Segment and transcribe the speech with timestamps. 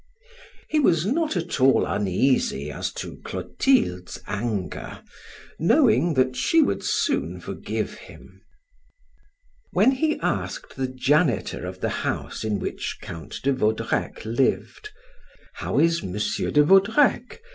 [0.67, 5.03] He was not at all uneasy as to Clotilde's anger,
[5.59, 8.41] knowing that she would soon forgive him.
[9.73, 14.89] When he asked the janitor of the house in which Count de Vaudrec lived:
[15.53, 16.13] "How is M.
[16.13, 17.39] de Vaudrec?